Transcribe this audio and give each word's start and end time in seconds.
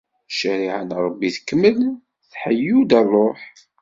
Ccariɛa 0.33 0.81
n 0.87 0.89
Rebbi 1.03 1.29
tekmel, 1.35 1.77
tḥeyyu-d 2.31 2.91
ṛṛuḥ. 3.05 3.41